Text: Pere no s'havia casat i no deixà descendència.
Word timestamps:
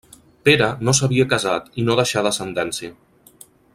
Pere 0.47 0.69
no 0.87 0.95
s'havia 0.99 1.27
casat 1.33 1.69
i 1.83 1.85
no 1.91 1.99
deixà 2.01 2.25
descendència. 2.29 2.91